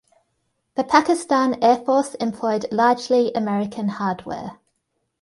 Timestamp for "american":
3.35-3.87